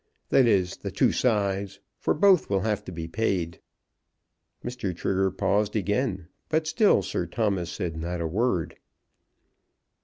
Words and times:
That 0.29 0.47
is, 0.47 0.77
the 0.77 0.89
two 0.89 1.11
sides, 1.11 1.79
for 1.99 2.15
both 2.15 2.49
will 2.49 2.61
have 2.61 2.83
to 2.85 2.91
be 2.91 3.07
paid." 3.07 3.59
Mr. 4.65 4.95
Trigger 4.95 5.29
paused 5.29 5.75
again, 5.75 6.27
but 6.49 6.65
still 6.65 7.03
Sir 7.03 7.27
Thomas 7.27 7.69
said 7.71 7.95
not 7.97 8.19
a 8.19 8.25
word. 8.25 8.77